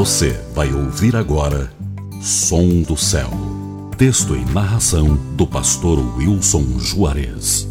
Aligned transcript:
Você 0.00 0.32
vai 0.54 0.72
ouvir 0.72 1.14
agora 1.14 1.70
Som 2.22 2.80
do 2.80 2.96
Céu. 2.96 3.28
Texto 3.98 4.34
e 4.34 4.42
narração 4.46 5.14
do 5.36 5.46
pastor 5.46 5.98
Wilson 6.16 6.78
Juarez. 6.78 7.68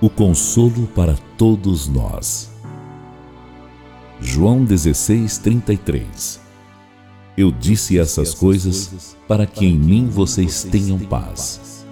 O 0.00 0.08
consolo 0.08 0.86
para 0.94 1.16
todos 1.36 1.88
nós. 1.88 2.48
João 4.20 4.64
16, 4.64 5.38
33 5.38 6.40
Eu 7.36 7.50
disse 7.50 7.98
essas 7.98 8.32
coisas 8.34 9.16
para 9.26 9.46
que 9.46 9.66
em 9.66 9.76
mim 9.76 10.06
vocês 10.06 10.62
tenham 10.62 11.00
paz. 11.00 11.84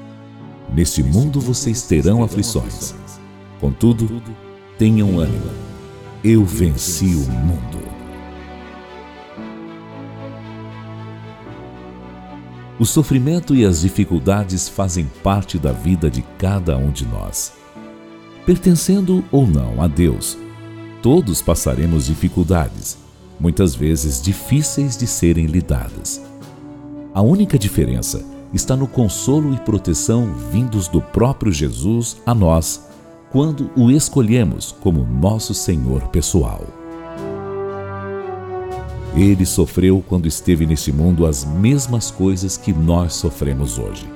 Neste 0.73 1.03
mundo 1.03 1.41
vocês 1.41 1.83
terão 1.83 2.23
aflições. 2.23 2.95
Contudo, 3.61 4.23
tenham 4.79 5.19
ânimo. 5.19 5.72
Eu 6.25 6.45
venci 6.45 7.17
o 7.17 7.29
mundo. 7.29 7.83
O 12.79 12.87
sofrimento 12.87 13.57
e 13.57 13.65
as 13.65 13.81
dificuldades 13.81 14.69
fazem 14.69 15.11
parte 15.25 15.59
da 15.59 15.73
vida 15.73 16.09
de 16.09 16.23
cada 16.39 16.77
um 16.77 16.93
de 16.93 17.05
nós. 17.07 17.55
Pertencendo 18.47 19.25
ou 19.33 19.49
não 19.49 19.83
a 19.83 19.89
Deus, 19.89 20.39
todos 21.03 21.43
passaremos 21.43 22.07
dificuldades, 22.07 22.99
muitas 23.41 23.75
vezes 23.75 24.23
difíceis 24.23 24.97
de 24.97 25.09
serem 25.09 25.47
lidadas. 25.47 26.23
A 27.13 27.21
única 27.21 27.59
diferença 27.59 28.25
está 28.55 28.77
no 28.77 28.87
consolo 28.87 29.53
e 29.53 29.59
proteção 29.59 30.33
vindos 30.53 30.87
do 30.87 31.03
próprio 31.03 31.51
Jesus 31.51 32.19
a 32.25 32.33
nós, 32.33 32.92
quando 33.33 33.71
o 33.75 33.91
escolhemos 33.91 34.73
como 34.79 35.07
nosso 35.07 35.55
Senhor 35.55 36.07
pessoal. 36.09 36.67
Ele 39.17 39.47
sofreu 39.47 40.05
quando 40.07 40.29
esteve 40.29 40.67
neste 40.67 40.93
mundo 40.93 41.25
as 41.25 41.43
mesmas 41.43 42.11
coisas 42.11 42.59
que 42.59 42.75
nós 42.75 43.15
sofremos 43.15 43.79
hoje. 43.79 44.07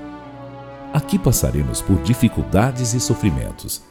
Aqui 0.93 1.19
passaremos 1.19 1.81
por 1.81 1.97
dificuldades 2.03 2.93
e 2.93 3.01
sofrimentos, 3.01 3.83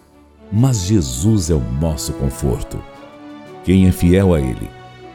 mas 0.51 0.85
Jesus 0.85 1.49
é 1.49 1.55
o 1.55 1.71
nosso 1.81 2.13
conforto. 2.13 2.79
Quem 3.63 3.87
é 3.87 3.91
fiel 3.91 4.31
a 4.31 4.39
Ele, 4.39 4.69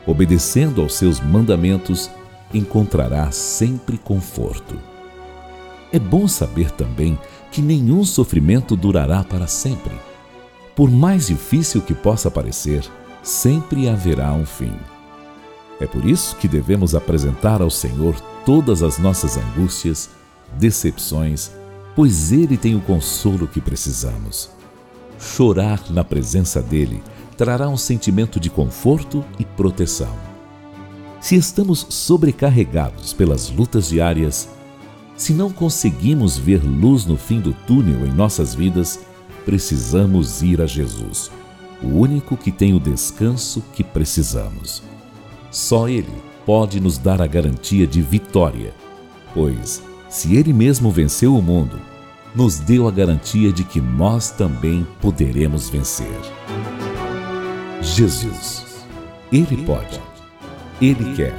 obedecendo 0.07 0.83
aos 0.83 0.95
seus 0.95 1.21
mandamentos, 1.21 2.11
encontrará 2.53 3.31
sempre 3.31 3.97
conforto. 3.97 4.77
É 5.93 5.99
bom 5.99 6.29
saber 6.29 6.71
também 6.71 7.19
que 7.51 7.61
nenhum 7.61 8.05
sofrimento 8.05 8.77
durará 8.77 9.25
para 9.25 9.47
sempre. 9.47 9.95
Por 10.77 10.91
mais 10.91 11.27
difícil 11.27 11.83
que 11.83 11.95
possa 11.95 12.31
parecer, 12.31 12.85
sempre 13.23 13.89
haverá 13.89 14.33
um 14.33 14.47
fim. 14.47 14.73
É 15.81 15.87
por 15.87 16.05
isso 16.05 16.37
que 16.37 16.47
devemos 16.47 16.95
apresentar 16.95 17.61
ao 17.61 17.71
Senhor 17.71 18.15
todas 18.45 18.83
as 18.83 18.99
nossas 18.99 19.37
angústias, 19.37 20.11
decepções, 20.59 21.51
pois 21.97 22.31
Ele 22.31 22.57
tem 22.57 22.77
o 22.77 22.81
consolo 22.81 23.49
que 23.49 23.61
precisamos. 23.61 24.51
Chorar 25.19 25.83
na 25.91 26.05
presença 26.05 26.63
dele 26.63 27.03
trará 27.37 27.69
um 27.69 27.77
sentimento 27.77 28.39
de 28.39 28.49
conforto 28.49 29.25
e 29.39 29.45
proteção. 29.45 30.15
Se 31.21 31.37
estamos 31.37 31.87
sobrecarregados 31.91 33.13
pelas 33.13 33.51
lutas 33.51 33.89
diárias, 33.89 34.49
se 35.21 35.35
não 35.35 35.51
conseguimos 35.51 36.39
ver 36.39 36.65
luz 36.65 37.05
no 37.05 37.15
fim 37.15 37.41
do 37.41 37.53
túnel 37.53 38.07
em 38.07 38.11
nossas 38.11 38.55
vidas, 38.55 39.01
precisamos 39.45 40.43
ir 40.43 40.63
a 40.63 40.67
Jesus, 40.67 41.31
o 41.83 41.89
único 41.89 42.39
que 42.39 42.51
tem 42.51 42.73
o 42.73 42.81
descanso 42.81 43.63
que 43.75 43.85
precisamos. 43.85 44.83
Só 45.51 45.91
Ele 45.91 46.11
pode 46.47 46.81
nos 46.81 46.97
dar 46.97 47.21
a 47.21 47.27
garantia 47.27 47.87
de 47.87 48.01
vitória, 48.01 48.73
pois, 49.35 49.83
se 50.09 50.37
Ele 50.37 50.55
mesmo 50.55 50.91
venceu 50.91 51.37
o 51.37 51.43
mundo, 51.43 51.79
nos 52.35 52.59
deu 52.59 52.89
a 52.89 52.91
garantia 52.91 53.53
de 53.53 53.63
que 53.63 53.79
nós 53.79 54.31
também 54.31 54.87
poderemos 55.03 55.69
vencer. 55.69 56.19
Jesus, 57.83 58.65
Ele 59.31 59.67
pode, 59.67 60.01
Ele 60.81 61.15
quer, 61.15 61.37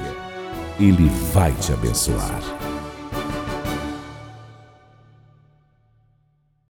Ele 0.79 1.09
vai 1.33 1.51
te 1.53 1.73
abençoar. 1.73 2.70